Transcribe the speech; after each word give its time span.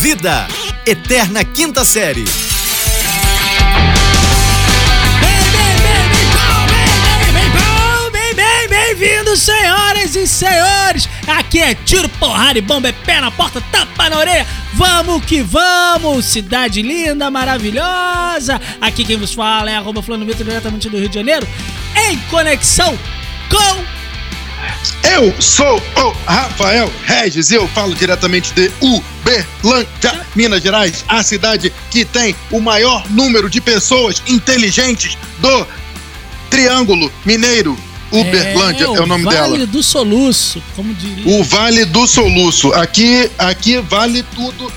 Vida, 0.00 0.48
Eterna 0.86 1.44
Quinta 1.44 1.84
Série. 1.84 2.24
Bem-vindos, 8.70 9.40
senhoras 9.40 10.16
e 10.16 10.26
senhores! 10.26 11.06
Aqui 11.26 11.60
é 11.60 11.74
tiro, 11.74 12.08
porrada 12.08 12.58
e 12.58 12.62
bomba, 12.62 12.88
é 12.88 12.92
pé 12.92 13.20
na 13.20 13.30
porta, 13.30 13.60
tapa 13.70 14.08
na 14.08 14.18
orelha. 14.18 14.46
Vamos 14.72 15.22
que 15.26 15.42
vamos! 15.42 16.24
Cidade 16.24 16.80
linda, 16.80 17.30
maravilhosa! 17.30 18.58
Aqui 18.80 19.04
quem 19.04 19.18
vos 19.18 19.34
fala 19.34 19.70
é 19.70 19.76
arroba 19.76 20.00
Flano 20.00 20.24
Vitor, 20.24 20.46
diretamente 20.46 20.88
do 20.88 20.96
Rio 20.96 21.10
de 21.10 21.16
Janeiro, 21.16 21.46
em 22.08 22.16
conexão 22.30 22.98
com 23.50 23.99
Eu 25.12 25.34
sou 25.40 25.76
o 25.96 26.14
Rafael 26.24 26.90
Regis 27.04 27.50
e 27.50 27.54
eu 27.54 27.66
falo 27.68 27.94
diretamente 27.94 28.52
de 28.54 28.70
Uberlândia, 28.80 30.24
Minas 30.36 30.62
Gerais, 30.62 31.04
a 31.08 31.22
cidade 31.22 31.72
que 31.90 32.04
tem 32.04 32.34
o 32.50 32.60
maior 32.60 33.04
número 33.10 33.50
de 33.50 33.60
pessoas 33.60 34.22
inteligentes 34.26 35.18
do 35.38 35.66
Triângulo 36.48 37.10
Mineiro. 37.24 37.76
Uberlândia 38.12 38.84
é, 38.84 38.88
o 38.88 39.06
nome 39.06 39.24
vale 39.24 39.36
dela. 39.36 39.50
Vale 39.50 39.66
do 39.66 39.82
Soluço, 39.82 40.62
como 40.74 40.94
diria. 40.94 41.38
O 41.38 41.44
Vale 41.44 41.84
do 41.84 42.06
Soluço. 42.06 42.72
Aqui, 42.72 43.30
aqui 43.38 43.78
vale 43.78 44.22
tudo. 44.34 44.72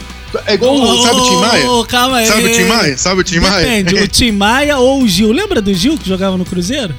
É 0.47 0.55
igual, 0.55 0.75
Oh, 0.75 1.03
sabe 1.03 1.19
o 1.19 1.23
Tim 1.23 1.35
Maia? 1.37 1.85
calma 1.87 2.17
aí. 2.17 2.27
Sabe 2.27 2.47
o 2.47 2.51
Tim 2.51 2.63
Maia? 2.63 2.97
Sabe 2.97 3.21
o 3.21 3.23
Tim 3.23 3.39
Maia? 3.39 3.83
Depende, 3.83 3.95
o 4.03 4.07
Tim 4.07 4.31
Maia 4.31 4.77
ou 4.79 5.03
o 5.03 5.07
Gil. 5.07 5.31
Lembra 5.31 5.61
do 5.61 5.73
Gil 5.73 5.97
que 5.97 6.07
jogava 6.09 6.37
no 6.37 6.45
Cruzeiro? 6.45 6.95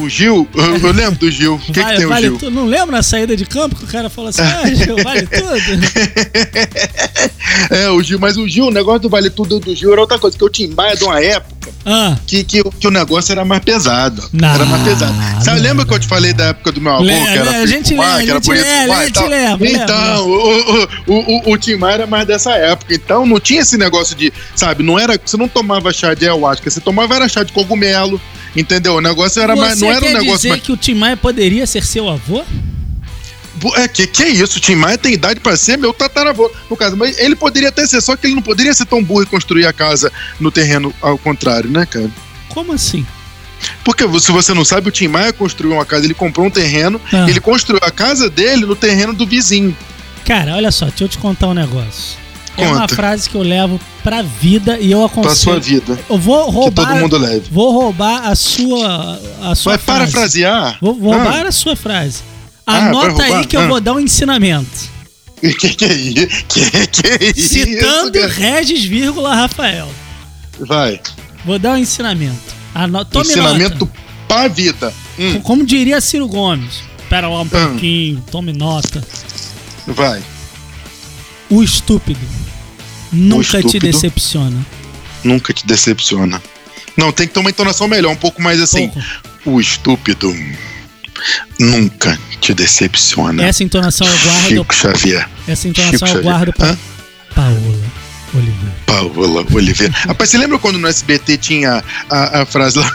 O 0.00 0.08
Gil, 0.08 0.48
eu, 0.54 0.76
eu 0.78 0.92
lembro 0.92 1.18
do 1.18 1.30
Gil. 1.30 1.54
O 1.56 1.58
que, 1.58 1.72
que 1.72 1.80
Vale- 1.80 1.96
tem 1.96 2.06
o 2.06 2.08
vale 2.08 2.26
Gil? 2.28 2.38
tu- 2.38 2.50
Não 2.50 2.64
lembra 2.66 2.96
na 2.96 3.02
saída 3.02 3.36
de 3.36 3.44
campo 3.44 3.76
que 3.76 3.84
o 3.84 3.88
cara 3.88 4.08
falou 4.08 4.30
assim: 4.30 4.42
ah, 4.42 4.66
Gil, 4.74 4.96
vale 5.02 5.26
tudo? 5.26 5.50
é, 7.70 7.88
o 7.90 8.02
Gil, 8.02 8.18
mas 8.18 8.36
o 8.36 8.48
Gil, 8.48 8.66
o 8.66 8.70
negócio 8.70 9.00
do 9.00 9.08
Vale 9.08 9.30
Tudo 9.30 9.58
do 9.60 9.74
Gil 9.74 9.92
era 9.92 10.00
outra 10.00 10.18
coisa, 10.18 10.36
que 10.36 10.44
o 10.44 10.48
Tim 10.48 10.68
Maia 10.68 10.96
de 10.96 11.04
uma 11.04 11.20
época 11.22 11.70
Ah, 11.84 12.16
que, 12.26 12.42
que, 12.44 12.62
que 12.62 12.86
o 12.86 12.90
negócio 12.90 13.32
era 13.32 13.44
mais 13.44 13.62
pesado. 13.62 14.22
Era 14.34 14.64
mais 14.64 14.82
pesado. 14.82 15.14
Sabe, 15.44 15.60
lembra 15.60 15.84
que 15.84 15.92
eu 15.94 15.98
te 15.98 16.06
falei 16.06 16.32
da 16.32 16.46
época 16.46 16.72
do 16.72 16.80
meu 16.80 16.92
avô, 16.92 17.02
Lembra, 17.02 17.32
que 17.32 17.38
era 17.38 17.50
a 17.62 17.66
gente 17.66 17.88
fumar, 17.90 18.06
lembra, 18.18 18.24
que 18.24 18.30
era 18.30 18.40
bonito 18.40 18.64
lembra, 18.64 18.86
fumar 18.94 19.08
e 19.08 19.12
tal? 19.12 19.28
lembra, 19.28 19.68
Então, 19.70 20.28
o, 20.28 20.34
o, 20.34 20.88
o, 21.06 21.14
o, 21.50 21.52
o 21.52 21.58
Tim 21.58 21.76
Maia 21.76 21.94
era 21.94 22.06
mais 22.06 22.26
dessa 22.26 22.52
época. 22.52 22.94
Então, 22.94 23.26
não 23.26 23.40
tinha 23.40 23.60
esse 23.60 23.76
negócio 23.76 24.14
de, 24.16 24.32
sabe, 24.54 24.82
não 24.82 24.98
era, 24.98 25.18
você 25.24 25.36
não 25.36 25.48
tomava 25.48 25.92
chá 25.92 26.14
de 26.14 26.24
ayahuasca, 26.24 26.70
você 26.70 26.80
tomava 26.80 27.14
era 27.14 27.28
chá 27.28 27.42
de 27.42 27.52
cogumelo, 27.52 28.20
entendeu? 28.54 28.94
O 28.94 29.00
negócio 29.00 29.40
era 29.42 29.54
mais, 29.54 29.78
você 29.78 29.84
não 29.84 29.92
era 29.92 30.04
um 30.04 30.12
negócio 30.12 30.36
dizer 30.36 30.48
mais... 30.50 30.62
que 30.62 30.72
o 30.72 30.76
Tim 30.76 30.94
Maia 30.94 31.16
poderia 31.16 31.66
ser 31.66 31.84
seu 31.84 32.08
avô? 32.08 32.42
É, 33.74 33.86
que, 33.88 34.06
que 34.06 34.24
isso? 34.24 34.58
O 34.58 34.60
Tim 34.60 34.74
Maia 34.74 34.96
tem 34.96 35.12
idade 35.12 35.40
pra 35.40 35.56
ser 35.56 35.76
meu 35.76 35.92
tataravô, 35.92 36.50
no 36.70 36.76
caso. 36.76 36.96
Mas 36.96 37.18
ele 37.18 37.36
poderia 37.36 37.68
até 37.68 37.86
ser, 37.86 38.00
só 38.00 38.16
que 38.16 38.26
ele 38.26 38.34
não 38.34 38.42
poderia 38.42 38.72
ser 38.72 38.86
tão 38.86 39.02
burro 39.02 39.22
e 39.22 39.26
construir 39.26 39.66
a 39.66 39.72
casa 39.72 40.10
no 40.38 40.50
terreno 40.50 40.94
ao 41.02 41.18
contrário, 41.18 41.68
né, 41.68 41.84
cara? 41.84 42.10
Como 42.48 42.72
assim? 42.72 43.06
Porque 43.84 44.04
se 44.18 44.32
você 44.32 44.54
não 44.54 44.64
sabe, 44.64 44.88
o 44.88 44.92
Tim 44.92 45.08
Maia 45.08 45.32
construiu 45.32 45.74
uma 45.74 45.84
casa, 45.84 46.06
ele 46.06 46.14
comprou 46.14 46.46
um 46.46 46.50
terreno, 46.50 46.98
Ah. 47.12 47.28
ele 47.28 47.40
construiu 47.40 47.80
a 47.82 47.90
casa 47.90 48.30
dele 48.30 48.64
no 48.64 48.74
terreno 48.74 49.12
do 49.12 49.26
vizinho. 49.26 49.76
Cara, 50.24 50.56
olha 50.56 50.70
só, 50.70 50.86
deixa 50.86 51.04
eu 51.04 51.08
te 51.08 51.18
contar 51.18 51.48
um 51.48 51.54
negócio. 51.54 52.16
É 52.64 52.68
uma 52.68 52.80
Conta. 52.82 52.94
frase 52.94 53.28
que 53.30 53.34
eu 53.34 53.42
levo 53.42 53.80
pra 54.02 54.22
vida 54.22 54.78
e 54.78 54.90
eu 54.92 55.08
Pra 55.08 55.34
sua 55.34 55.54
aconselho. 55.56 55.60
vida. 55.60 55.98
Eu 56.08 56.18
vou 56.18 56.44
Que 56.46 56.50
roubar. 56.52 56.86
todo 56.88 56.98
mundo 57.00 57.18
leve. 57.18 57.42
Vou 57.50 57.72
roubar 57.72 58.26
a 58.28 58.34
sua. 58.34 59.20
A 59.42 59.54
sua 59.54 59.72
Vai 59.76 59.78
frase. 59.78 60.12
parafrasear? 60.12 60.78
Vou, 60.80 60.94
vou 60.94 61.12
Ah. 61.12 61.16
roubar 61.22 61.46
a 61.46 61.52
sua 61.52 61.74
frase. 61.76 62.18
Ah, 62.66 62.86
Anota 62.88 63.22
aí 63.22 63.30
roubar? 63.30 63.46
que 63.48 63.56
eu 63.56 63.60
Ah. 63.62 63.66
vou 63.66 63.80
dar 63.80 63.94
um 63.94 64.00
ensinamento. 64.00 64.90
Que 65.40 65.54
que 65.54 65.84
é 65.86 65.92
isso? 65.94 66.44
Que 66.48 66.86
que 66.86 67.06
é 67.06 67.30
isso? 67.34 67.48
Citando 67.48 68.12
cara? 68.12 68.28
Regis, 68.28 68.84
vírgula, 68.84 69.34
Rafael. 69.34 69.88
Vai. 70.60 71.00
Vou 71.46 71.58
dar 71.58 71.72
um 71.72 71.76
ensinamento. 71.78 72.54
Ano... 72.74 73.02
Tome 73.06 73.24
Ensinamento 73.30 73.86
nota. 73.86 73.92
pra 74.28 74.48
vida. 74.48 74.92
Hum, 75.18 75.40
Como 75.40 75.64
diria 75.64 75.98
Ciro 76.00 76.28
Gomes. 76.28 76.82
Pera 77.08 77.26
lá 77.28 77.40
um 77.40 77.48
Ah. 77.50 77.68
pouquinho, 77.68 78.22
tome 78.30 78.52
nota. 78.52 79.02
vai. 79.86 80.22
O 81.50 81.62
estúpido 81.62 82.20
nunca 83.12 83.44
te 83.60 83.66
estúpido. 83.66 83.86
decepciona. 83.86 84.66
Nunca 85.24 85.52
te 85.52 85.66
decepciona. 85.66 86.40
Não, 86.96 87.12
tem 87.12 87.26
que 87.26 87.34
ter 87.34 87.40
uma 87.40 87.50
entonação 87.50 87.86
melhor, 87.88 88.10
um 88.12 88.16
pouco 88.16 88.40
mais 88.40 88.60
assim. 88.60 88.90
O 89.44 89.60
estúpido 89.60 90.32
nunca 91.58 92.18
te 92.40 92.54
decepciona. 92.54 93.42
Essa 93.44 93.62
entonação 93.64 94.06
eu 94.06 94.18
guardo. 94.18 94.48
Chico 94.48 94.74
Xavier. 94.74 95.28
Essa 95.46 95.68
Chico 95.68 95.80
entonação 95.80 96.08
eu 96.08 96.14
Xavier. 96.14 96.22
guardo 96.32 96.52
pra? 96.52 96.76
Paola 97.34 97.60
Oliveira. 98.34 98.74
Paola 98.86 99.46
Oliveira. 99.52 99.92
Rapaz, 100.06 100.30
você 100.30 100.38
lembra 100.38 100.58
quando 100.58 100.78
no 100.78 100.86
SBT 100.88 101.36
tinha 101.36 101.82
a, 102.08 102.42
a 102.42 102.46
frase 102.46 102.78
lá 102.78 102.90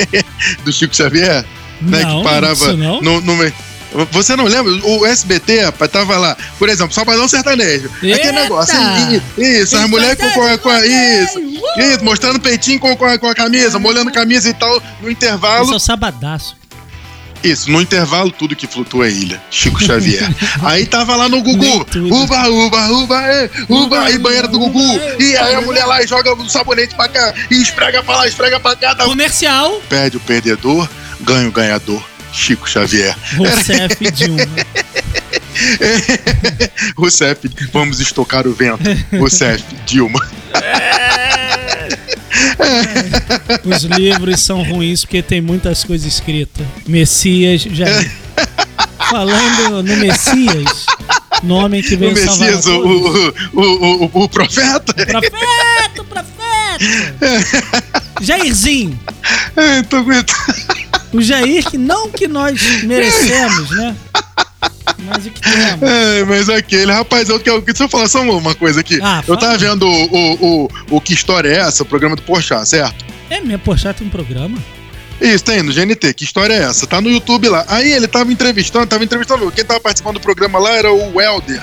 do 0.64 0.72
Chico 0.72 0.94
Xavier? 0.94 1.44
Né, 1.82 2.02
Não, 2.02 2.18
que 2.18 2.24
parava 2.24 2.52
isso 2.52 2.76
não. 2.76 3.00
no, 3.00 3.20
no. 3.20 3.52
Você 4.12 4.36
não 4.36 4.44
lembra? 4.44 4.72
O 4.86 5.04
SBT, 5.04 5.62
rapaz, 5.62 5.90
tava 5.90 6.16
lá, 6.16 6.36
por 6.58 6.68
exemplo, 6.68 6.92
Sabadão 6.94 7.26
Sertanejo. 7.26 7.90
Eita! 8.02 8.16
Aquele 8.18 8.32
negócio. 8.40 8.74
Isso, 9.36 9.76
as 9.76 9.88
mulheres 9.88 10.16
com, 10.18 10.30
com, 10.30 10.58
com 10.58 10.68
a- 10.70 10.86
Isso, 10.86 11.40
isso, 11.76 12.04
mostrando 12.04 12.38
peitinho 12.38 12.78
com, 12.78 12.96
com, 12.96 13.04
a, 13.04 13.18
com 13.18 13.26
a 13.28 13.34
camisa, 13.34 13.78
molhando 13.78 14.12
camisa 14.12 14.48
e 14.48 14.54
tal, 14.54 14.80
no 15.02 15.10
intervalo. 15.10 15.72
é 15.72 15.76
o 15.76 15.78
sabadaço. 15.80 16.56
Isso, 17.42 17.70
no 17.70 17.80
intervalo, 17.80 18.30
tudo 18.30 18.54
que 18.54 18.66
flutua 18.66 19.06
é 19.06 19.10
ilha. 19.10 19.42
Chico 19.50 19.82
Xavier. 19.82 20.28
Aí 20.62 20.84
tava 20.84 21.16
lá 21.16 21.26
no 21.26 21.42
Gugu. 21.42 21.86
Uba, 22.12 22.48
uba, 22.50 22.88
uba, 22.92 23.22
é, 23.22 23.50
uba, 23.66 24.02
aí 24.02 24.18
banheiro 24.18 24.46
do 24.46 24.58
Gugu. 24.58 25.00
E 25.18 25.34
aí 25.38 25.54
a 25.54 25.60
mulher 25.62 25.86
lá 25.86 26.04
joga 26.04 26.34
o 26.34 26.48
sabonete 26.50 26.94
pra 26.94 27.08
cá, 27.08 27.32
e 27.50 27.54
esfrega 27.62 28.02
pra 28.02 28.16
lá, 28.18 28.28
esfrega 28.28 28.60
pra 28.60 28.76
cá. 28.76 28.94
Tá... 28.94 29.04
Comercial, 29.04 29.80
Perde 29.88 30.18
o 30.18 30.20
perdedor, 30.20 30.86
ganha 31.22 31.48
o 31.48 31.52
ganhador. 31.52 32.04
Chico 32.32 32.68
Xavier. 32.68 33.16
Rousseff 33.36 33.96
Dilma. 34.12 34.46
Rousseff, 36.96 37.48
vamos 37.72 38.00
estocar 38.00 38.46
o 38.46 38.54
vento. 38.54 38.82
Rousseff, 39.18 39.64
Dilma. 39.86 40.20
Os 43.64 43.82
livros 43.84 44.40
são 44.40 44.62
ruins 44.62 45.04
porque 45.04 45.22
tem 45.22 45.40
muitas 45.40 45.84
coisas 45.84 46.06
escritas. 46.06 46.66
Messias, 46.86 47.62
já. 47.62 47.86
Falando 49.10 49.82
no 49.82 49.96
Messias, 49.96 50.86
nome 51.42 51.82
que 51.82 51.94
O 51.96 51.98
veio 51.98 52.16
salvar 52.16 52.48
a 52.48 52.56
Messias, 52.56 52.66
o, 52.66 52.80
o, 52.80 53.34
o, 53.54 54.04
o, 54.04 54.10
o 54.24 54.28
profeta. 54.28 54.94
Profeta, 54.94 56.04
profeta! 56.08 56.40
Jairzinho, 58.22 58.98
Ai, 59.56 59.82
tô 59.84 59.96
aguentando. 59.96 60.89
O 61.12 61.20
Jair 61.20 61.64
que 61.68 61.78
não 61.78 62.10
que 62.10 62.28
nós 62.28 62.82
merecemos, 62.84 63.70
né? 63.70 63.96
Mas 64.98 65.26
o 65.26 65.30
que 65.30 65.40
temos. 65.40 65.82
É, 65.82 66.24
mas 66.24 66.48
aquele, 66.48 66.92
rapaz, 66.92 67.28
eu 67.28 67.40
quero. 67.40 67.60
Deixa 67.62 67.84
eu 67.84 67.88
falar 67.88 68.08
só 68.08 68.22
uma 68.22 68.54
coisa 68.54 68.80
aqui. 68.80 68.98
Ah, 69.02 69.22
eu 69.26 69.36
tava 69.36 69.56
vendo 69.56 69.86
o, 69.86 70.04
o, 70.04 70.64
o, 70.64 70.68
o 70.96 71.00
Que 71.00 71.14
História 71.14 71.48
é 71.48 71.56
essa, 71.56 71.82
o 71.82 71.86
programa 71.86 72.16
do 72.16 72.22
Porchat, 72.22 72.68
certo? 72.68 73.04
É 73.30 73.40
mesmo, 73.40 73.60
Porchat 73.60 73.98
tem 73.98 74.06
um 74.06 74.10
programa? 74.10 74.58
Isso, 75.20 75.44
tem 75.44 75.62
no 75.62 75.72
GNT. 75.72 76.14
Que 76.14 76.24
história 76.24 76.54
é 76.54 76.62
essa? 76.62 76.86
Tá 76.86 77.00
no 77.00 77.10
YouTube 77.10 77.48
lá. 77.48 77.64
Aí 77.68 77.92
ele 77.92 78.08
tava 78.08 78.32
entrevistando, 78.32 78.86
tava 78.86 79.04
entrevistando. 79.04 79.50
Quem 79.52 79.64
tava 79.64 79.78
participando 79.78 80.14
do 80.14 80.20
programa 80.20 80.58
lá 80.58 80.70
era 80.76 80.90
o 80.92 81.20
Helder, 81.20 81.60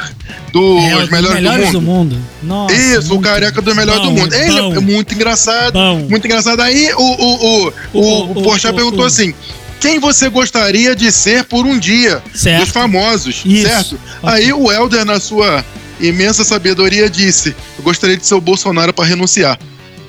dos 0.54 0.84
É, 0.84 0.96
os 1.04 1.10
Melhores, 1.10 1.72
do 1.72 1.82
Mundo. 1.82 2.18
Nossa, 2.44 2.76
Isso, 2.76 3.16
o 3.16 3.20
careca 3.20 3.62
do 3.62 3.74
melhor 3.76 4.00
do 4.00 4.12
bom, 4.12 4.22
mundo. 4.22 4.34
Ele 4.34 4.62
bom. 4.62 4.76
é 4.76 4.80
muito 4.80 5.14
engraçado. 5.16 5.74
Bom. 5.74 6.00
Muito 6.10 6.26
engraçado. 6.28 6.62
Aí 6.62 6.92
o, 6.94 7.02
o, 7.02 7.24
o, 7.24 7.68
o, 7.68 7.74
O- 7.94 8.02
o, 8.02 8.32
o- 8.40 8.44
Porchat 8.44 8.72
o- 8.74 8.76
perguntou 8.76 9.02
o- 9.04 9.08
assim: 9.08 9.34
quem 9.80 10.00
você 10.00 10.30
gostaria 10.30 10.96
de 10.96 11.12
ser 11.12 11.44
por 11.46 11.66
um 11.66 11.80
dia? 11.80 12.22
Certo. 12.36 12.62
Dos 12.62 12.70
famosos, 12.70 13.42
Isso. 13.44 13.68
certo? 13.68 14.00
Ok. 14.22 14.30
Aí 14.36 14.54
o 14.54 14.72
Helder, 14.72 15.04
na 15.04 15.20
sua 15.20 15.66
imensa 16.00 16.44
sabedoria, 16.44 17.10
disse: 17.10 17.56
Eu 17.78 17.84
gostaria 17.84 18.18
de 18.18 18.26
ser 18.26 18.36
o 18.36 18.42
Bolsonaro 18.42 18.94
para 18.94 19.06
renunciar. 19.06 19.58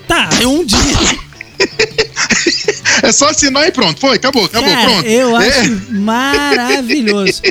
Tá, 0.07 0.29
é 0.41 0.47
um 0.47 0.65
dia. 0.65 0.79
É 3.03 3.13
só 3.13 3.29
assinar 3.31 3.67
e 3.69 3.73
pronto. 3.73 4.01
Foi, 4.01 4.17
acabou, 4.17 4.45
acabou, 4.45 4.69
Cara, 4.71 4.91
pronto. 4.91 5.07
eu 5.07 5.39
É. 5.39 5.49
acho 5.49 5.79
maravilhoso. 5.91 7.43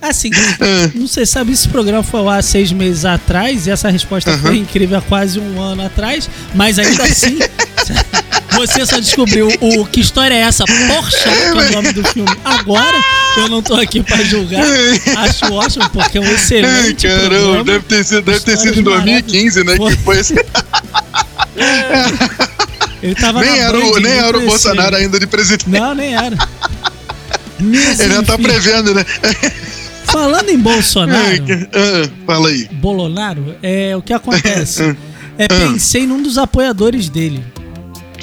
Assim, 0.00 0.30
É. 0.60 0.90
não 0.94 1.06
sei, 1.06 1.26
sabe, 1.26 1.52
esse 1.52 1.68
programa 1.68 2.02
foi 2.02 2.22
lá 2.22 2.40
seis 2.42 2.72
meses 2.72 3.04
atrás 3.04 3.66
e 3.66 3.70
essa 3.70 3.90
resposta 3.90 4.36
foi 4.38 4.56
incrível 4.58 4.98
há 4.98 5.02
quase 5.02 5.38
um 5.40 5.60
ano 5.60 5.84
atrás, 5.84 6.28
mas 6.54 6.78
ainda 6.78 7.02
assim, 7.08 7.38
você 8.52 8.86
só 8.86 8.98
descobriu 9.00 9.48
o 9.60 9.84
que 9.86 10.00
história 10.00 10.34
é 10.34 10.40
essa, 10.40 10.64
Porchat, 10.64 11.52
que 11.52 11.58
é 11.58 11.68
o 11.68 11.72
nome 11.72 11.92
do 11.92 12.04
filme, 12.04 12.30
agora. 12.44 12.96
Eu 13.36 13.48
não 13.48 13.60
tô 13.62 13.74
aqui 13.74 14.02
pra 14.02 14.22
julgar, 14.24 14.62
acho 15.16 15.52
ótimo, 15.52 15.88
porque 15.90 16.18
é 16.18 16.20
um 16.20 16.24
Ai, 16.24 16.34
excelente 16.34 17.06
caramba, 17.08 17.28
programa. 17.30 17.64
deve 17.64 17.84
ter 17.84 18.04
sido, 18.04 18.22
deve 18.22 18.40
ter 18.40 18.56
sido 18.58 18.80
em 18.80 18.82
2015, 18.82 19.64
né? 19.64 19.76
Que 19.76 19.96
foi 19.96 20.18
esse- 20.20 20.34
Ele 23.04 23.14
tava 23.14 23.40
nem, 23.42 23.58
era 23.58 23.78
o, 23.78 24.00
nem 24.00 24.12
era 24.12 24.38
o. 24.38 24.46
Bolsonaro 24.46 24.96
ainda 24.96 25.20
de 25.20 25.26
presidente. 25.26 25.68
Não, 25.68 25.94
nem 25.94 26.14
era. 26.14 26.36
Mas, 27.60 28.00
Ele 28.00 28.14
já 28.14 28.22
tá 28.22 28.38
prevendo, 28.38 28.94
né? 28.94 29.04
Falando 30.04 30.48
em 30.48 30.58
Bolsonaro, 30.58 31.44
Ah, 31.72 32.08
fala 32.26 32.48
aí. 32.48 32.66
Bolonaro, 32.72 33.54
é 33.62 33.94
o 33.96 34.02
que 34.02 34.12
acontece. 34.12 34.96
É, 35.36 35.48
pensei 35.48 36.06
num 36.06 36.22
dos 36.22 36.38
apoiadores 36.38 37.08
dele, 37.08 37.42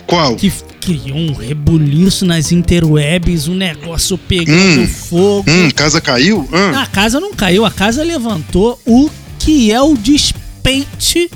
Qual? 0.07 0.37
que 0.37 0.49
criou 0.79 1.17
um 1.17 1.33
rebuliço 1.33 2.25
nas 2.25 2.53
interwebs, 2.53 3.49
um 3.49 3.53
negócio 3.53 4.17
pegando 4.17 4.83
Hum. 4.83 4.87
fogo. 4.87 5.43
Hum, 5.51 5.69
casa 5.71 5.99
caiu? 5.99 6.47
Ah, 6.53 6.83
A 6.83 6.85
casa 6.87 7.19
não 7.19 7.33
caiu, 7.33 7.65
a 7.65 7.69
casa 7.71 8.01
levantou 8.01 8.79
o 8.85 9.09
que 9.37 9.73
é 9.73 9.81
o 9.81 9.97
despente 9.97 11.29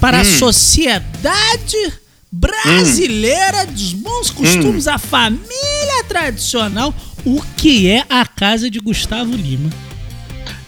para 0.00 0.18
a 0.18 0.22
Hum. 0.22 0.38
sociedade 0.38 1.76
brasileira 2.30 3.66
dos 3.66 3.92
bons 3.92 4.30
costumes, 4.30 4.86
Hum. 4.86 4.90
a 4.90 4.98
família 4.98 6.04
tradicional, 6.08 6.94
o 7.24 7.40
que 7.56 7.88
é 7.90 8.04
a 8.08 8.24
casa 8.26 8.70
de 8.70 8.78
Gustavo 8.78 9.34
Lima. 9.34 9.70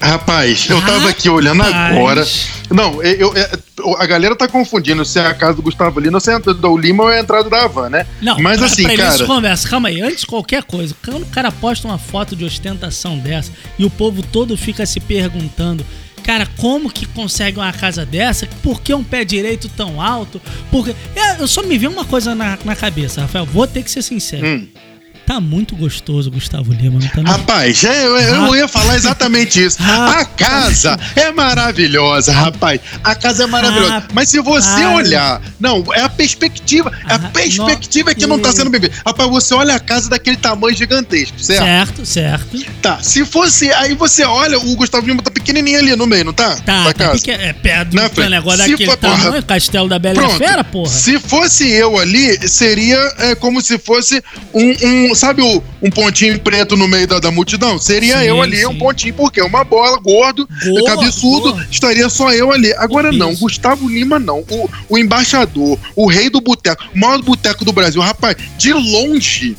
Rapaz, 0.00 0.66
eu 0.70 0.80
tava 0.80 1.10
aqui 1.10 1.28
olhando 1.28 1.62
agora. 1.62 2.26
Não, 2.70 3.02
eu, 3.02 3.34
eu- 3.34 3.96
a 3.98 4.06
galera 4.06 4.34
tá 4.34 4.48
confundindo 4.48 5.04
se 5.04 5.18
é 5.18 5.26
a 5.26 5.34
casa 5.34 5.56
do 5.56 5.62
Gustavo 5.62 6.00
Lima 6.00 6.16
ou 6.16 6.20
se 6.20 6.32
é 6.32 6.38
do 6.38 6.76
Lima 6.78 7.02
ou 7.04 7.10
é 7.10 7.18
a 7.18 7.20
entrada 7.20 7.50
da 7.50 7.64
Havan, 7.64 7.90
né? 7.90 8.06
Não, 8.22 8.38
Mas 8.40 8.62
assim, 8.62 8.84
pra 8.84 8.96
cara. 8.96 9.26
conversa, 9.26 9.68
calma 9.68 9.88
aí, 9.88 10.00
antes 10.00 10.20
de 10.20 10.26
qualquer 10.26 10.62
coisa, 10.64 10.94
quando 11.04 11.24
o 11.24 11.26
cara 11.26 11.52
posta 11.52 11.86
uma 11.86 11.98
foto 11.98 12.34
de 12.34 12.44
ostentação 12.46 13.18
dessa 13.18 13.52
e 13.78 13.84
o 13.84 13.90
povo 13.90 14.22
todo 14.22 14.56
fica 14.56 14.86
se 14.86 15.00
perguntando, 15.00 15.84
cara, 16.31 16.47
como 16.59 16.88
que 16.88 17.06
consegue 17.06 17.59
uma 17.59 17.73
casa 17.73 18.06
dessa? 18.06 18.47
Por 18.62 18.81
que 18.81 18.94
um 18.94 19.03
pé 19.03 19.25
direito 19.25 19.69
tão 19.69 20.00
alto? 20.00 20.41
Porque 20.71 20.94
É, 21.17 21.43
eu 21.43 21.49
só 21.49 21.61
me 21.61 21.77
vi 21.77 21.88
uma 21.88 22.05
coisa 22.05 22.37
na, 22.37 22.56
na 22.65 22.77
cabeça, 22.77 23.23
Rafael, 23.23 23.44
vou 23.44 23.67
ter 23.67 23.82
que 23.82 23.91
ser 23.91 24.00
sincero. 24.00 24.47
Hum. 24.47 24.69
Tá 25.31 25.38
muito 25.38 25.77
gostoso 25.77 26.29
o 26.29 26.32
Gustavo 26.32 26.73
Lima, 26.73 26.99
não 26.99 27.06
tá 27.09 27.23
não? 27.23 27.31
Rapaz, 27.31 27.85
é, 27.85 28.05
eu, 28.05 28.19
eu 28.19 28.56
ia 28.56 28.67
falar 28.67 28.97
exatamente 28.97 29.65
isso. 29.65 29.79
A 29.81 30.25
casa 30.25 30.99
é 31.15 31.31
maravilhosa, 31.31 32.32
rapaz. 32.32 32.81
A 33.05 33.15
casa 33.15 33.44
é 33.44 33.47
maravilhosa. 33.47 33.93
Rapaz. 33.93 34.11
Mas 34.12 34.29
se 34.29 34.41
você 34.41 34.85
olhar. 34.87 35.41
Não, 35.61 35.85
é 35.94 36.00
a 36.00 36.09
perspectiva. 36.09 36.91
É 37.09 37.12
a 37.12 37.15
Ah, 37.15 37.19
perspectiva 37.32 38.12
que 38.12 38.27
não 38.27 38.41
tá 38.41 38.50
sendo 38.50 38.71
bem 38.71 38.81
vista. 38.81 38.97
Rapaz, 39.06 39.31
você 39.31 39.55
olha 39.55 39.77
a 39.77 39.79
casa 39.79 40.11
daquele 40.11 40.37
tamanho 40.37 40.77
gigantesco, 40.77 41.38
certo? 41.38 42.05
Certo, 42.05 42.06
certo. 42.06 42.73
Tá. 42.82 42.99
Se 43.00 43.25
fosse. 43.25 43.71
Aí 43.75 43.94
você 43.94 44.25
olha, 44.25 44.59
o 44.59 44.75
Gustavo 44.75 45.06
Lima 45.06 45.23
tá 45.23 45.31
pequenininho 45.31 45.79
ali 45.79 45.94
no 45.94 46.09
meio, 46.09 46.25
não 46.25 46.32
tá? 46.32 46.56
Tá, 46.56 46.85
da 46.87 46.93
tá 46.93 46.94
casa. 46.94 47.31
é 47.31 47.53
perto 47.53 47.94
Na 47.94 48.09
do 48.09 48.15
frente. 48.17 48.31
negócio 48.31 48.65
Se 48.65 48.71
daquele 48.73 48.91
for- 48.91 48.99
porra. 48.99 49.17
tamanho, 49.25 49.43
Castelo 49.44 49.88
da 49.88 49.99
Bela 50.00 50.15
Pronto. 50.17 50.38
Fera, 50.38 50.65
porra. 50.65 50.91
Se 50.91 51.21
fosse 51.21 51.69
eu 51.71 51.97
ali, 52.00 52.49
seria 52.49 52.99
é, 53.19 53.35
como 53.37 53.61
se 53.61 53.79
fosse 53.79 54.21
um, 54.53 54.71
um- 55.11 55.15
sabe 55.20 55.43
o, 55.43 55.62
um 55.82 55.90
pontinho 55.90 56.38
preto 56.40 56.76
no 56.76 56.88
meio 56.88 57.06
da, 57.06 57.19
da 57.20 57.31
multidão? 57.31 57.78
Seria 57.78 58.19
Sim, 58.19 58.25
eu 58.25 58.43
ali, 58.43 58.56
sim. 58.58 58.67
um 58.67 58.78
pontinho, 58.78 59.14
porque 59.14 59.40
uma 59.43 59.62
bola, 59.62 59.99
gordo, 59.99 60.49
Gordo, 60.64 60.84
cabeçudo, 60.84 61.52
gordo. 61.52 61.67
estaria 61.70 62.08
só 62.08 62.32
eu 62.32 62.50
ali. 62.50 62.72
Agora 62.75 63.12
não. 63.12 63.34
Gustavo 63.34 63.88
Lima 63.88 64.19
não. 64.19 64.40
O, 64.50 64.69
o 64.88 64.99
embaixador, 64.99 65.78
o 65.94 66.06
rei 66.06 66.31
do 66.31 66.40
boteco, 66.40 66.82
o 66.94 66.99
maior 66.99 67.20
boteco 67.22 67.64
do 67.64 67.72
Brasil. 67.72 68.00
Rapaz, 68.00 68.37
de 68.56 68.72
longe, 68.72 69.56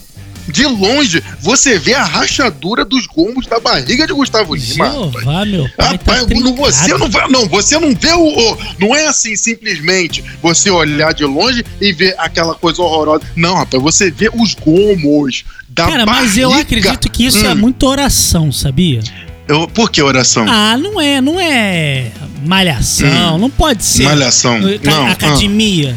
de 0.51 0.65
longe, 0.65 1.23
você 1.39 1.79
vê 1.79 1.93
a 1.93 2.03
rachadura 2.03 2.83
dos 2.85 3.05
gomos 3.07 3.47
da 3.47 3.59
barriga 3.59 4.05
de 4.05 4.13
Gustavo 4.13 4.53
Lima. 4.55 4.85
rapaz. 4.87 5.11
Jeová, 5.13 5.45
meu 5.45 5.69
pai, 5.77 5.87
Rapaz, 5.93 6.25
tá 6.25 6.33
não, 6.35 6.55
você 6.55 6.97
não 6.97 7.09
vê, 7.09 7.27
não, 7.29 7.47
você 7.47 7.79
não 7.79 7.95
vê 7.95 8.13
o, 8.13 8.51
o- 8.53 8.57
Não 8.79 8.95
é 8.95 9.07
assim 9.07 9.35
simplesmente 9.35 10.23
você 10.41 10.69
olhar 10.69 11.13
de 11.13 11.23
longe 11.25 11.63
e 11.79 11.91
ver 11.93 12.15
aquela 12.17 12.53
coisa 12.55 12.81
horrorosa. 12.81 13.23
Não, 13.35 13.55
rapaz, 13.55 13.81
você 13.81 14.11
vê 14.11 14.29
os 14.33 14.53
gomos 14.53 15.43
da 15.69 15.85
Cara, 15.87 16.05
mas 16.05 16.37
eu 16.37 16.49
barriga. 16.49 16.61
acredito 16.91 17.09
que 17.09 17.25
isso 17.25 17.45
é 17.45 17.51
Hum. 17.53 17.55
muita 17.55 17.85
oração, 17.85 18.51
sabia? 18.51 18.99
Eu- 19.47 19.67
por 19.67 19.89
que 19.91 20.01
oração? 20.01 20.45
Ah, 20.47 20.77
não 20.77 20.99
é, 20.99 21.19
não 21.21 21.39
é 21.39 22.11
malhação, 22.45 23.37
não 23.37 23.49
pode 23.49 23.83
ser. 23.83 24.03
Hum. 24.03 24.09
Malhação. 24.09 24.59
Não, 24.59 25.07
ah. 25.07 25.11
academia, 25.11 25.95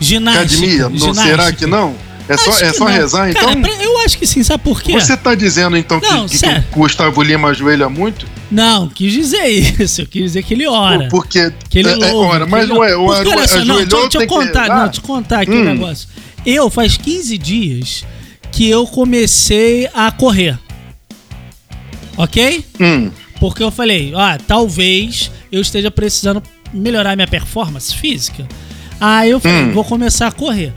ginástica. 0.00 0.44
Academia? 0.54 0.88
Não, 0.88 0.98
ginástica. 0.98 1.28
será 1.28 1.52
que 1.52 1.66
não? 1.66 1.94
É 2.28 2.36
só, 2.36 2.50
Acho 2.50 2.64
é 2.64 2.70
que 2.70 2.76
só 2.76 2.84
não. 2.84 2.92
rezar, 2.92 3.30
então? 3.30 3.50
eu 3.80 3.98
acho 4.00 4.18
que 4.18 4.26
sim, 4.26 4.42
sabe 4.42 4.62
por 4.62 4.82
quê? 4.82 4.92
Você 4.92 5.16
tá 5.16 5.34
dizendo 5.34 5.76
então 5.78 5.98
que- 5.98 6.06
Não, 6.10 6.28
que, 6.28 6.38
que 6.38 6.46
o 6.46 6.78
Gustavo 6.80 7.22
Lima 7.22 7.48
ajoelha 7.48 7.88
muito? 7.88 8.26
Não, 8.50 8.86
quis 8.88 9.12
dizer 9.12 9.46
isso, 9.46 10.02
eu 10.02 10.06
quis 10.06 10.22
dizer 10.24 10.42
que 10.42 10.52
ele 10.52 10.66
ora. 10.66 11.08
Por- 11.08 11.22
Porque. 11.22 11.50
Que 11.70 11.78
ele 11.78 11.88
é, 11.88 12.10
é, 12.10 12.12
ora, 12.14 12.44
que 12.44 12.50
mas 12.50 12.64
ele 12.64 12.72
não 12.74 12.84
é. 12.84 12.94
louva. 12.94 13.12
O 13.12 13.16
Porque, 13.16 13.30
olha 13.38 13.48
só, 13.48 13.54
não, 13.56 13.62
ajoelhou, 13.62 13.86
deixa, 13.86 13.96
deixa 14.02 14.16
eu 14.18 14.20
que 14.20 14.26
contar, 14.26 14.68
não, 14.68 14.88
te 14.90 15.00
contar 15.00 15.40
aqui 15.40 15.50
o 15.52 15.54
Hum. 15.60 15.64
negócio. 15.64 16.08
Eu, 16.44 16.68
faz 16.68 16.96
15 16.98 17.38
dias 17.38 18.04
que 18.52 18.68
eu 18.68 18.86
comecei 18.86 19.88
a 19.94 20.10
correr. 20.10 20.58
Ok? 22.16 22.64
Hum, 22.80 23.10
Porque 23.40 23.62
eu 23.62 23.70
falei, 23.70 24.12
ó, 24.14 24.36
talvez 24.46 25.30
eu 25.52 25.60
esteja 25.60 25.90
precisando 25.90 26.42
melhorar 26.72 27.14
minha 27.16 27.28
performance 27.28 27.94
física. 27.94 28.46
Aí 29.00 29.30
eu 29.30 29.38
falei, 29.40 29.62
Hum. 29.64 29.72
vou 29.72 29.84
começar 29.84 30.26
a 30.26 30.32
correr. 30.32 30.72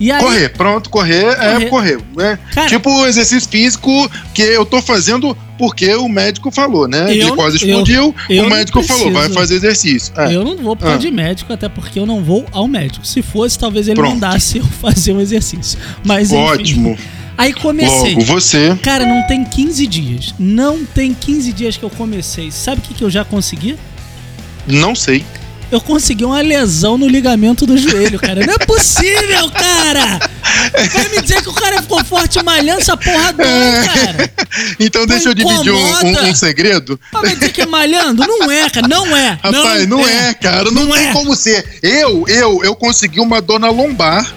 Aí, 0.00 0.18
Correr, 0.18 0.48
pronto, 0.50 0.90
correr, 0.90 1.36
Correr. 1.36 1.62
é 1.62 1.66
correr, 1.66 1.98
né? 2.16 2.38
Cara- 2.52 2.68
tipo 2.68 2.90
o 2.90 3.06
exercício 3.06 3.48
físico 3.48 4.10
que 4.34 4.42
eu 4.42 4.66
tô 4.66 4.82
fazendo 4.82 5.36
porque 5.56 5.94
o 5.94 6.08
médico 6.08 6.50
falou, 6.50 6.88
né? 6.88 7.14
Eu- 7.16 7.36
quase 7.36 7.56
explodiu, 7.58 8.14
eu 8.28 8.44
o 8.44 8.50
médico 8.50 8.82
falou, 8.82 9.12
vai 9.12 9.28
fazer 9.30 9.54
exercício. 9.54 10.12
É. 10.16 10.34
eu 10.34 10.44
não 10.44 10.56
vou 10.56 10.74
por 10.76 10.88
Ah. 10.90 10.96
de 10.96 11.10
médico, 11.10 11.52
até 11.52 11.68
porque 11.68 11.98
eu 11.98 12.06
não 12.06 12.22
vou 12.24 12.44
ao 12.50 12.66
médico. 12.66 13.06
Se 13.06 13.22
fosse, 13.22 13.56
talvez 13.58 13.86
ele 13.86 13.94
Pronto. 13.96 14.14
mandasse 14.14 14.58
eu 14.58 14.64
fazer 14.80 15.12
um 15.12 15.20
exercício. 15.20 15.78
Mas 16.04 16.32
enfim. 16.32 16.42
Ótimo. 16.42 16.98
Aí 17.38 17.52
comecei. 17.52 18.14
Logo, 18.14 18.24
você. 18.26 18.76
Cara, 18.82 19.04
não 19.06 19.26
tem 19.26 19.44
15 19.44 19.86
dias. 19.86 20.34
Não 20.38 20.84
tem 20.84 21.12
15 21.14 21.52
dias 21.52 21.76
que 21.76 21.82
eu 21.84 21.90
comecei. 21.90 22.50
Sabe 22.52 22.80
o 22.80 22.82
que, 22.82 22.94
que 22.94 23.02
eu 23.02 23.10
já 23.10 23.24
consegui? 23.24 23.76
Não 24.66 24.94
sei. 24.94 25.24
Eu 25.74 25.80
consegui 25.80 26.24
uma 26.24 26.40
lesão 26.40 26.96
no 26.96 27.08
ligamento 27.08 27.66
do 27.66 27.76
joelho, 27.76 28.16
cara. 28.18 28.46
Não 28.46 28.54
é 28.54 28.58
possível, 28.58 29.50
cara! 29.50 30.20
Vai 30.92 31.08
me 31.08 31.20
dizer 31.20 31.42
que 31.42 31.48
o 31.48 31.52
cara 31.52 31.82
ficou 31.82 32.04
forte 32.04 32.40
malhando 32.44 32.80
essa 32.80 32.96
porra 32.96 33.32
dói, 33.32 33.44
cara. 33.84 34.30
Então 34.78 35.04
deixa 35.04 35.30
eu 35.30 35.34
dividir 35.34 35.72
um, 35.72 35.76
um- 36.06 36.28
um 36.28 36.34
segredo. 36.34 36.98
Mas 37.12 37.22
vai 37.22 37.34
dizer 37.34 37.52
que 37.52 37.62
é 37.62 37.66
malhando? 37.66 38.24
Não 38.24 38.48
é, 38.48 38.70
cara. 38.70 38.86
Não 38.86 39.16
é. 39.16 39.30
Rapaz, 39.42 39.88
não, 39.88 40.06
é. 40.06 40.32
cara. 40.34 40.70
Não, 40.70 40.84
Não 40.86 40.92
tem 40.92 41.08
é. 41.08 41.12
como 41.12 41.34
ser. 41.34 41.80
Eu, 41.82 42.24
eu, 42.28 42.60
eu 42.62 42.76
consegui 42.76 43.18
uma 43.18 43.40
dor 43.42 43.58
na 43.58 43.68
lombar, 43.70 44.32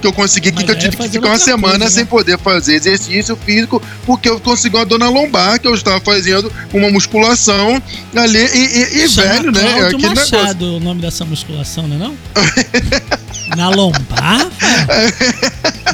Que 0.00 0.06
eu 0.06 0.12
consegui 0.12 0.50
que, 0.52 0.64
que 0.64 0.70
eu 0.70 0.78
tive 0.78 0.96
que 0.96 1.08
ficar 1.08 1.28
uma 1.28 1.38
semana 1.38 1.78
coisa, 1.78 1.84
né? 1.84 1.90
sem 1.90 2.06
poder 2.06 2.38
fazer 2.38 2.74
exercício 2.74 3.36
físico, 3.36 3.80
porque 4.06 4.28
eu 4.28 4.40
consegui 4.40 4.76
uma 4.76 4.84
dor 4.86 4.98
na 4.98 5.08
lombar, 5.08 5.60
que 5.60 5.66
eu 5.68 5.74
estava 5.74 6.00
fazendo 6.00 6.50
uma 6.72 6.90
musculação 6.90 7.80
ali. 8.16 8.38
E, 8.38 8.98
e- 8.98 9.04
e 9.04 9.06
velho, 9.08 9.52
né? 9.52 9.60
Cláudio 9.62 9.86
Aquele 9.86 10.08
negócio. 10.08 10.38
Machado 10.38 10.76
o 10.76 10.80
nome 10.80 11.00
dessa 11.00 11.24
musculação, 11.24 11.86
não 11.86 11.96
é 11.96 11.98
não? 11.98 12.16
Na 13.56 13.68
lombar, 13.68 14.48
velho? 14.86 15.14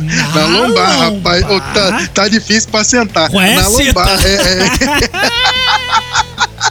Na 0.35 0.47
lombar, 0.47 0.99
rapaz. 1.01 1.45
Ô, 1.45 1.61
tá, 1.61 2.09
tá 2.15 2.29
difícil 2.29 2.71
pra 2.71 2.85
sentar. 2.85 3.29
Conhece? 3.31 3.63
Na 3.63 3.69
lombar. 3.69 4.21
É, 4.25 4.35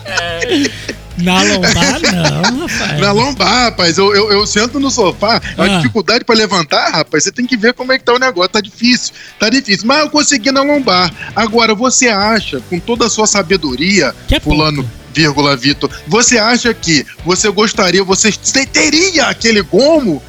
é, 0.06 0.72
Na 1.18 1.42
lombar, 1.42 2.02
não, 2.02 2.68
rapaz. 2.68 3.00
na 3.02 3.12
lombar, 3.12 3.64
rapaz. 3.66 3.98
Eu, 3.98 4.16
eu, 4.16 4.32
eu 4.32 4.46
sento 4.48 4.80
no 4.80 4.92
sofá. 4.92 5.42
A 5.58 5.64
Ah. 5.64 5.68
dificuldade 5.78 6.24
pra 6.24 6.36
levantar, 6.36 6.90
rapaz, 6.92 7.24
você 7.24 7.32
tem 7.32 7.46
que 7.46 7.58
ver 7.58 7.74
como 7.74 7.92
é 7.92 7.98
que 7.98 8.04
tá 8.04 8.14
o 8.14 8.20
negócio. 8.20 8.50
Tá 8.52 8.62
difícil. 8.62 9.14
Tá 9.40 9.50
difícil. 9.50 9.88
Mas 9.88 10.00
eu 10.00 10.10
consegui 10.10 10.52
na 10.52 10.62
lombar. 10.62 11.12
Agora, 11.36 11.74
você 11.74 12.08
acha, 12.10 12.62
com 12.70 12.80
toda 12.80 13.08
a 13.08 13.10
sua 13.10 13.26
sabedoria, 13.28 14.14
Que 14.28 14.36
é 14.36 14.40
fulano, 14.40 14.84
pouco. 14.84 14.90
vírgula, 15.14 15.56
Vitor, 15.56 15.90
você 16.08 16.38
acha 16.38 16.74
que 16.74 17.06
você 17.26 17.50
gostaria, 17.50 18.04
você 18.04 18.32
teria 18.72 19.26
aquele 19.26 19.62
gomo 19.62 20.22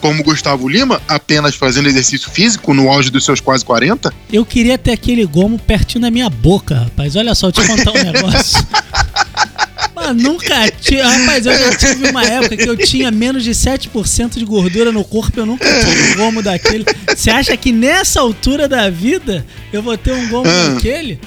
como 0.00 0.22
Gustavo 0.22 0.68
Lima, 0.68 1.00
apenas 1.08 1.54
fazendo 1.54 1.88
exercício 1.88 2.30
físico 2.30 2.74
no 2.74 2.88
auge 2.90 3.10
dos 3.10 3.24
seus 3.24 3.40
quase 3.40 3.64
40? 3.64 4.12
Eu 4.30 4.44
queria 4.44 4.76
ter 4.76 4.92
aquele 4.92 5.24
gomo 5.24 5.58
pertinho 5.58 6.02
da 6.02 6.10
minha 6.10 6.28
boca, 6.28 6.80
rapaz. 6.80 7.16
Olha 7.16 7.34
só, 7.34 7.48
eu 7.48 7.52
te 7.52 7.66
contar 7.66 7.92
um 7.92 8.02
negócio. 8.12 8.64
Nunca 10.12 10.70
tive. 10.80 11.00
Rapaz, 11.00 11.46
eu 11.46 11.58
já 11.58 11.76
tive 11.76 12.10
uma 12.10 12.24
época 12.24 12.56
que 12.56 12.68
eu 12.68 12.76
tinha 12.76 13.10
menos 13.10 13.42
de 13.44 13.50
7% 13.52 14.38
de 14.38 14.44
gordura 14.44 14.90
no 14.92 15.04
corpo. 15.04 15.40
Eu 15.40 15.46
nunca 15.46 15.66
tive 15.80 16.12
um 16.12 16.16
gomo 16.16 16.42
daquele. 16.42 16.84
Você 17.14 17.30
acha 17.30 17.56
que 17.56 17.72
nessa 17.72 18.20
altura 18.20 18.68
da 18.68 18.88
vida 18.90 19.44
eu 19.72 19.82
vou 19.82 19.96
ter 19.96 20.12
um 20.12 20.28
gomo 20.28 20.48
Ah. 20.48 20.70
daquele? 20.74 21.20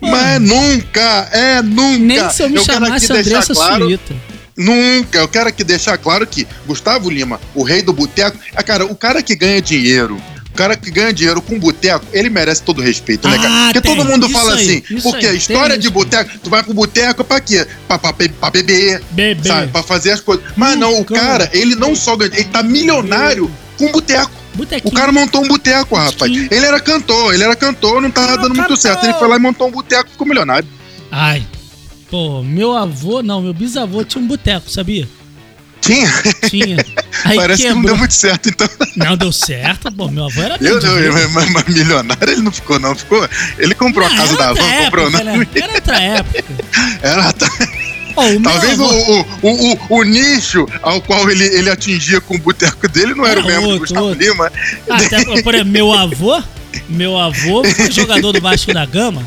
Mas 0.00 0.40
nunca, 0.40 1.28
é 1.32 1.62
nunca. 1.62 1.98
Nem 1.98 2.30
se 2.30 2.42
eu 2.42 2.48
me 2.50 2.60
quero 2.60 2.64
chamasse 2.66 3.12
Andressa 3.12 3.54
claro, 3.54 3.84
Suíta. 3.86 4.14
Nunca. 4.56 5.18
Eu 5.18 5.28
quero 5.28 5.48
aqui 5.48 5.64
deixar 5.64 5.96
claro 5.98 6.26
que 6.26 6.46
Gustavo 6.66 7.08
Lima, 7.10 7.40
o 7.54 7.62
rei 7.62 7.82
do 7.82 7.92
boteco, 7.92 8.36
é, 8.54 8.62
cara, 8.62 8.84
o 8.84 8.94
cara 8.94 9.22
que 9.22 9.34
ganha 9.34 9.60
dinheiro. 9.62 10.20
O 10.54 10.56
cara 10.56 10.76
que 10.76 10.88
ganha 10.88 11.12
dinheiro 11.12 11.42
com 11.42 11.58
boteco, 11.58 12.06
ele 12.12 12.30
merece 12.30 12.62
todo 12.62 12.80
respeito, 12.80 13.26
né, 13.28 13.36
cara? 13.38 13.48
Ah, 13.50 13.64
Porque 13.72 13.80
tem. 13.80 13.96
todo 13.96 14.08
mundo 14.08 14.28
fala 14.30 14.54
aí, 14.54 14.84
assim, 14.88 15.00
porque 15.02 15.26
aí, 15.26 15.32
a 15.32 15.34
história 15.34 15.76
de 15.76 15.90
boteco, 15.90 16.30
tu 16.38 16.48
vai 16.48 16.62
pro 16.62 16.72
boteco 16.72 17.24
pra 17.24 17.40
quê? 17.40 17.66
Pra, 17.88 17.98
pra, 17.98 18.12
pra 18.12 18.50
beber, 18.50 19.02
Bebê. 19.10 19.48
sabe? 19.48 19.72
Pra 19.72 19.82
fazer 19.82 20.12
as 20.12 20.20
coisas. 20.20 20.44
Mas 20.56 20.78
não, 20.78 20.94
o 20.94 21.00
Hum, 21.00 21.04
como? 21.04 21.18
cara, 21.18 21.50
ele 21.52 21.74
não 21.74 21.96
só 21.96 22.14
ganha, 22.16 22.30
ele 22.32 22.44
tá 22.44 22.62
milionário 22.62 23.50
com 23.76 23.90
boteco. 23.90 24.30
Botequinho. 24.54 24.92
O 24.92 24.96
cara 24.96 25.10
montou 25.10 25.44
um 25.44 25.48
boteco, 25.48 25.96
rapaz. 25.96 26.30
Ele 26.32 26.64
era 26.64 26.78
cantor, 26.78 27.34
ele 27.34 27.42
era 27.42 27.56
cantor, 27.56 28.00
não 28.00 28.08
tava 28.12 28.36
Não, 28.36 28.42
dando 28.42 28.48
muito 28.54 28.60
cantor. 28.60 28.76
certo. 28.76 29.02
Ele 29.02 29.14
foi 29.14 29.26
lá 29.26 29.34
e 29.34 29.40
montou 29.40 29.66
um 29.66 29.72
boteco 29.72 30.08
ficou 30.10 30.24
milionário. 30.24 30.68
Ai. 31.10 31.44
Pô, 32.08 32.44
meu 32.44 32.76
avô, 32.76 33.24
não, 33.24 33.42
meu 33.42 33.52
bisavô 33.52 34.04
tinha 34.04 34.22
um 34.22 34.26
boteco, 34.28 34.70
sabia? 34.70 35.08
Tinha? 35.80 36.08
Tinha. 36.48 36.76
Aí 37.24 37.36
Parece 37.36 37.62
que 37.62 37.68
não 37.68 37.76
quebrou. 37.76 37.92
deu 37.92 37.96
muito 37.98 38.14
certo, 38.14 38.48
então. 38.48 38.68
Não 38.96 39.16
deu 39.16 39.32
certo, 39.32 39.90
pô, 39.92 40.08
meu 40.08 40.24
avô 40.26 40.42
era 40.42 40.56
Eu 40.60 40.80
não, 40.80 40.98
eu- 40.98 41.30
mas, 41.30 41.50
mas 41.50 41.64
milionário 41.66 42.30
ele 42.30 42.42
não 42.42 42.52
ficou, 42.52 42.78
não. 42.78 42.94
Ficou. 42.94 43.26
Ele 43.58 43.74
comprou 43.74 44.06
a 44.06 44.10
Não, 44.10 44.16
casa 44.16 44.34
era 44.34 44.42
da 44.42 44.48
outra 44.50 44.64
avó, 44.64 44.84
comprou, 44.84 45.10
não. 45.10 45.24
né? 45.24 45.46
Era 45.54 45.72
outra 45.74 45.96
época. 46.00 46.44
Era, 47.02 47.32
tá- 47.32 47.50
Ó, 48.16 48.22
o 48.26 48.30
meu 48.30 48.42
talvez 48.42 48.78
o, 48.78 48.84
avô- 48.84 49.26
o, 49.42 49.48
o, 49.48 49.72
o, 49.72 49.78
o 49.98 50.02
nicho 50.04 50.66
ao 50.82 51.00
qual 51.02 51.28
ele, 51.28 51.44
ele 51.46 51.68
atingia 51.68 52.20
com 52.20 52.36
o 52.36 52.38
boteco 52.38 52.86
dele 52.88 53.12
não 53.14 53.26
era, 53.26 53.40
Era 53.40 53.42
o 53.42 53.46
mesmo 53.46 53.62
do 53.62 53.66
outro, 53.70 53.80
Gustavo 53.80 54.06
outro. 54.06 54.22
Lima. 54.24 54.52
Até, 54.88 55.24
por 55.42 55.54
exemplo, 55.54 55.72
meu 55.72 55.92
avô, 55.92 56.40
meu 56.88 57.18
avô 57.18 57.64
foi 57.64 57.90
jogador 57.90 58.30
do 58.32 58.40
Vasco 58.40 58.72
da 58.72 58.86
Gama. 58.86 59.24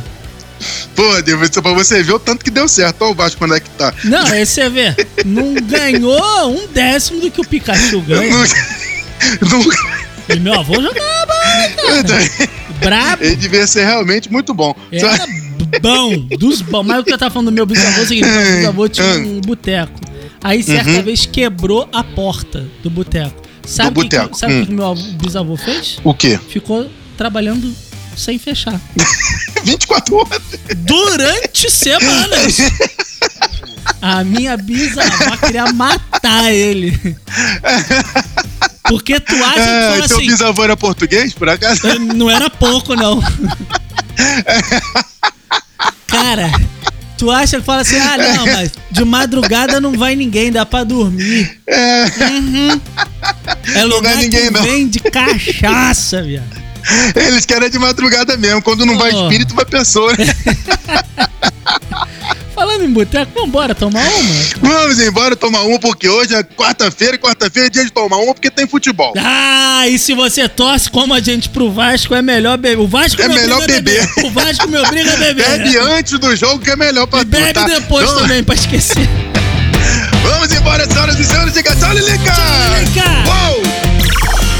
Pô, 0.97 1.21
Deus, 1.21 1.49
pra 1.51 1.73
você 1.73 2.01
ver 2.03 2.13
o 2.13 2.19
tanto 2.19 2.43
que 2.43 2.49
deu 2.51 2.67
certo. 2.67 3.03
Olha 3.03 3.11
o 3.11 3.15
Vasco 3.15 3.37
quando 3.37 3.53
é 3.55 3.59
que 3.59 3.69
tá. 3.69 3.93
Não, 4.03 4.25
aí 4.25 4.43
você 4.45 4.67
vê, 4.67 4.95
não 5.23 5.53
ganhou 5.53 6.49
um 6.51 6.67
décimo 6.67 7.21
do 7.21 7.29
que 7.29 7.39
o 7.39 7.45
Pikachu 7.47 8.01
ganha. 8.01 8.31
Não- 8.35 9.59
não- 9.59 9.65
E 10.35 10.39
meu 10.39 10.55
avô 10.59 10.73
jogava, 10.81 11.33
brabo. 12.81 13.23
ele 13.23 13.35
devia 13.35 13.65
ser 13.67 13.85
realmente 13.85 14.31
muito 14.31 14.53
bom. 14.53 14.75
Só- 14.99 15.07
Era 15.07 15.25
bom, 15.81 16.17
dos 16.37 16.61
bons. 16.61 16.85
Mas 16.85 16.99
o 16.99 17.03
que 17.03 17.13
eu 17.13 17.17
tava 17.17 17.31
falando 17.31 17.47
do 17.47 17.53
meu 17.53 17.65
bisavô 17.65 17.99
é 17.99 18.03
o 18.03 18.07
seguinte: 18.07 18.27
meu 18.27 18.55
bisavô 18.57 18.89
tinha 18.89 19.05
um 19.07 19.39
boteco. 19.41 19.99
Aí 20.43 20.61
certa 20.63 20.89
Uhum. 20.89 21.03
vez 21.03 21.25
quebrou 21.25 21.87
a 21.93 22.03
porta 22.03 22.65
do 22.83 22.89
boteco. 22.89 23.41
Sabe 23.65 23.99
o 23.99 24.07
que 24.07 24.15
Sabe 24.37 24.53
hum. 24.53 24.65
que 24.65 24.71
meu 24.73 24.85
avô- 24.85 25.01
bisavô 25.21 25.57
fez? 25.57 25.99
O 26.03 26.13
quê? 26.13 26.39
Ficou 26.49 26.89
trabalhando 27.17 27.73
sem 28.17 28.37
fechar. 28.39 28.79
24 29.63 30.15
horas. 30.15 30.41
Durante 30.77 31.69
semanas. 31.71 32.57
A 34.01 34.23
minha 34.23 34.55
bisavó 34.57 35.37
queria 35.37 35.71
matar 35.73 36.51
ele. 36.51 37.17
Porque 38.83 39.19
tu 39.19 39.35
acha 39.35 39.53
que 39.55 39.59
É, 39.59 39.89
fala 39.91 40.05
assim. 40.05 40.27
bisavô 40.27 40.63
era 40.63 40.77
português, 40.77 41.33
por 41.33 41.49
acaso? 41.49 41.81
Não 42.15 42.29
era 42.29 42.49
pouco, 42.49 42.95
não. 42.95 43.21
Cara, 46.07 46.49
tu 47.17 47.29
acha 47.31 47.59
que 47.59 47.65
fala 47.65 47.81
assim, 47.81 47.97
ah, 47.97 48.17
não, 48.17 48.45
mas 48.45 48.71
de 48.91 49.03
madrugada 49.03 49.79
não 49.81 49.93
vai 49.97 50.15
ninguém, 50.15 50.51
dá 50.51 50.65
pra 50.65 50.83
dormir. 50.83 51.59
É, 51.67 52.05
Uhum. 52.29 52.81
É 53.75 53.83
lugar 53.83 54.13
vai 54.13 54.23
ninguém, 54.23 54.45
que 54.45 54.51
não. 54.51 54.63
vende 54.63 54.99
cachaça, 54.99 56.21
viado. 56.23 56.56
eles 57.15 57.45
querem 57.45 57.69
de 57.69 57.79
madrugada 57.79 58.37
mesmo. 58.37 58.61
Quando 58.61 58.85
não 58.85 58.97
vai 58.97 59.11
Pô. 59.11 59.23
espírito, 59.23 59.53
vai 59.55 59.65
pessoa. 59.65 60.11
né? 60.17 60.25
Falando 62.55 62.83
em 62.85 62.89
boteco, 62.91 63.31
vambora 63.39 63.75
tomar 63.75 64.03
uma? 64.09 64.33
Vamos 64.61 64.99
embora 64.99 65.35
tomar 65.35 65.61
uma, 65.61 65.77
porque 65.79 66.09
hoje 66.09 66.33
é 66.33 66.41
quarta-feira 66.43 67.15
e 67.15 67.19
quarta-feira 67.19 67.67
é 67.67 67.69
dia 67.69 67.85
de 67.85 67.91
tomar 67.91 68.17
uma, 68.17 68.33
porque 68.33 68.49
tem 68.49 68.67
futebol. 68.67 69.13
Ah, 69.15 69.87
e 69.87 69.99
se 69.99 70.15
você 70.15 70.49
torce 70.49 70.89
como 70.89 71.13
a 71.13 71.19
gente 71.19 71.49
pro 71.49 71.71
Vasco, 71.71 72.15
é 72.15 72.21
melhor 72.23 72.57
beber. 72.57 72.79
O 72.79 72.87
Vasco 72.87 73.21
É 73.21 73.27
me 73.27 73.35
melhor 73.35 73.61
obriga 73.61 73.77
a 73.77 73.81
beber. 73.81 74.09
O 74.25 74.31
Vasco 74.31 74.67
me 74.67 74.77
obriga 74.79 75.13
a 75.13 75.17
beber. 75.17 75.45
Bebe 75.59 75.77
antes 75.77 76.17
do 76.17 76.35
jogo, 76.35 76.57
que 76.59 76.71
é 76.71 76.75
melhor 76.75 77.05
pra 77.05 77.21
E 77.21 77.25
tu, 77.25 77.29
bebe 77.29 77.53
tá? 77.53 77.63
depois 77.65 78.11
também, 78.13 78.43
pra 78.43 78.55
esquecer. 78.55 79.07
Vamos 80.23 80.51
embora, 80.51 80.87
senhoras 80.91 81.19
e 81.19 81.23
senhores. 81.25 81.53
Diga 81.53 81.75
tchau, 81.75 81.93
Lilica! 81.93 82.33
Vem 82.75 82.91
cá. 82.91 83.23
Uou! 83.27 83.76